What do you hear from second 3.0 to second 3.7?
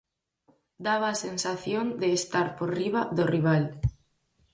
do rival.